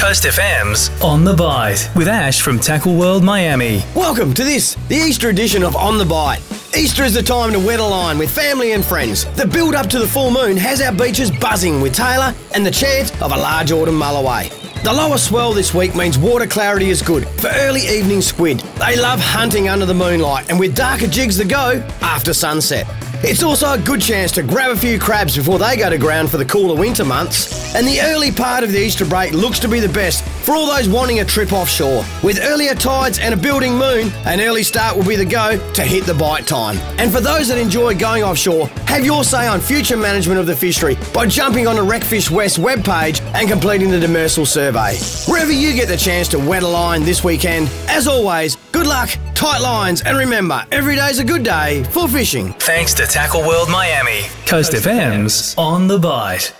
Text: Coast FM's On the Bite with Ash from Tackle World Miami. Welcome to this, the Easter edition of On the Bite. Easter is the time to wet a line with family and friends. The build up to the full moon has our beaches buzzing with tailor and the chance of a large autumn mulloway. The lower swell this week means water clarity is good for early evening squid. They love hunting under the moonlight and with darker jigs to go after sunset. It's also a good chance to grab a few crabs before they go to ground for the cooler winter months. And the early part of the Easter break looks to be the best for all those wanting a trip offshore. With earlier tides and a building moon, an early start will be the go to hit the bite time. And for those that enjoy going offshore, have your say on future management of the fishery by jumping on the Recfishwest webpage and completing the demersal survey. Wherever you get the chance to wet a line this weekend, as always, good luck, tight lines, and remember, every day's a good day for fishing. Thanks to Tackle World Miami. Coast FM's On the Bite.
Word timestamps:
Coast 0.00 0.24
FM's 0.24 0.88
On 1.02 1.24
the 1.24 1.34
Bite 1.34 1.90
with 1.94 2.08
Ash 2.08 2.40
from 2.40 2.58
Tackle 2.58 2.96
World 2.96 3.22
Miami. 3.22 3.82
Welcome 3.94 4.32
to 4.32 4.42
this, 4.42 4.74
the 4.88 4.96
Easter 4.96 5.28
edition 5.28 5.62
of 5.62 5.76
On 5.76 5.98
the 5.98 6.06
Bite. 6.06 6.40
Easter 6.74 7.04
is 7.04 7.12
the 7.12 7.22
time 7.22 7.52
to 7.52 7.58
wet 7.58 7.80
a 7.80 7.84
line 7.84 8.16
with 8.16 8.34
family 8.34 8.72
and 8.72 8.82
friends. 8.82 9.26
The 9.34 9.46
build 9.46 9.74
up 9.74 9.88
to 9.88 9.98
the 9.98 10.08
full 10.08 10.30
moon 10.30 10.56
has 10.56 10.80
our 10.80 10.90
beaches 10.90 11.30
buzzing 11.30 11.82
with 11.82 11.94
tailor 11.94 12.34
and 12.54 12.64
the 12.64 12.70
chance 12.70 13.10
of 13.20 13.32
a 13.32 13.36
large 13.36 13.72
autumn 13.72 13.96
mulloway. 13.96 14.48
The 14.82 14.92
lower 14.92 15.18
swell 15.18 15.52
this 15.52 15.74
week 15.74 15.94
means 15.94 16.16
water 16.16 16.46
clarity 16.46 16.88
is 16.88 17.02
good 17.02 17.28
for 17.28 17.48
early 17.48 17.82
evening 17.82 18.22
squid. 18.22 18.60
They 18.78 18.96
love 18.96 19.20
hunting 19.20 19.68
under 19.68 19.84
the 19.84 19.92
moonlight 19.92 20.48
and 20.48 20.58
with 20.58 20.74
darker 20.74 21.08
jigs 21.08 21.36
to 21.36 21.44
go 21.44 21.86
after 22.00 22.32
sunset. 22.32 22.86
It's 23.22 23.42
also 23.42 23.74
a 23.74 23.78
good 23.78 24.00
chance 24.00 24.32
to 24.32 24.42
grab 24.42 24.70
a 24.70 24.76
few 24.76 24.98
crabs 24.98 25.36
before 25.36 25.58
they 25.58 25.76
go 25.76 25.90
to 25.90 25.98
ground 25.98 26.30
for 26.30 26.38
the 26.38 26.44
cooler 26.44 26.74
winter 26.74 27.04
months. 27.04 27.74
And 27.74 27.86
the 27.86 28.00
early 28.00 28.32
part 28.32 28.64
of 28.64 28.72
the 28.72 28.78
Easter 28.78 29.04
break 29.04 29.32
looks 29.32 29.58
to 29.60 29.68
be 29.68 29.78
the 29.78 29.90
best 29.90 30.24
for 30.24 30.54
all 30.54 30.66
those 30.66 30.88
wanting 30.88 31.20
a 31.20 31.24
trip 31.24 31.52
offshore. 31.52 32.02
With 32.22 32.40
earlier 32.40 32.74
tides 32.74 33.18
and 33.18 33.34
a 33.34 33.36
building 33.36 33.76
moon, 33.76 34.10
an 34.24 34.40
early 34.40 34.62
start 34.62 34.96
will 34.96 35.04
be 35.04 35.16
the 35.16 35.26
go 35.26 35.58
to 35.74 35.82
hit 35.82 36.06
the 36.06 36.14
bite 36.14 36.46
time. 36.46 36.78
And 36.98 37.12
for 37.12 37.20
those 37.20 37.48
that 37.48 37.58
enjoy 37.58 37.94
going 37.94 38.22
offshore, 38.22 38.68
have 38.86 39.04
your 39.04 39.22
say 39.22 39.46
on 39.46 39.60
future 39.60 39.98
management 39.98 40.40
of 40.40 40.46
the 40.46 40.56
fishery 40.56 40.96
by 41.12 41.26
jumping 41.26 41.66
on 41.66 41.76
the 41.76 41.84
Recfishwest 41.84 42.58
webpage 42.58 43.20
and 43.34 43.50
completing 43.50 43.90
the 43.90 43.98
demersal 44.00 44.46
survey. 44.46 44.96
Wherever 45.30 45.52
you 45.52 45.74
get 45.74 45.88
the 45.88 45.96
chance 45.96 46.26
to 46.28 46.38
wet 46.38 46.62
a 46.62 46.68
line 46.68 47.04
this 47.04 47.22
weekend, 47.22 47.68
as 47.86 48.08
always, 48.08 48.56
good 48.80 48.88
luck, 48.88 49.10
tight 49.34 49.60
lines, 49.60 50.00
and 50.02 50.16
remember, 50.16 50.64
every 50.72 50.96
day's 50.96 51.18
a 51.18 51.24
good 51.24 51.42
day 51.42 51.84
for 51.90 52.08
fishing. 52.08 52.54
Thanks 52.54 52.94
to 52.94 53.06
Tackle 53.06 53.42
World 53.46 53.68
Miami. 53.68 54.22
Coast 54.46 54.72
FM's 54.72 55.54
On 55.58 55.86
the 55.86 55.98
Bite. 55.98 56.54